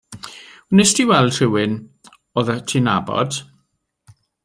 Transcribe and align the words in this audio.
Wnest 0.75 0.95
ti 0.99 1.03
weld 1.09 1.35
rywun 1.41 1.73
odda 2.37 2.55
chdi'n 2.67 2.85
nabod? 2.91 3.31